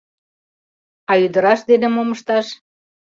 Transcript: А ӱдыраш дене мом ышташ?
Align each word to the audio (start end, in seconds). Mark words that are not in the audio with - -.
А 1.09 1.13
ӱдыраш 1.25 1.59
дене 1.69 1.87
мом 1.89 2.09
ышташ? 2.15 2.47